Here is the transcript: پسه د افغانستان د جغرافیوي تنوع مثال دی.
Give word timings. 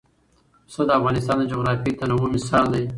پسه 0.65 0.81
د 0.87 0.89
افغانستان 0.99 1.35
د 1.39 1.43
جغرافیوي 1.51 1.93
تنوع 1.99 2.25
مثال 2.35 2.65
دی. 2.73 2.83